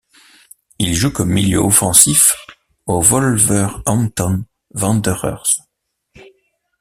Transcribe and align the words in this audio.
Il 0.79 0.95
joue 0.95 1.11
comme 1.11 1.29
milieu 1.29 1.59
offensif 1.59 2.35
aux 2.87 3.01
Wolverhampton 3.01 4.45
Wanderers. 4.73 5.43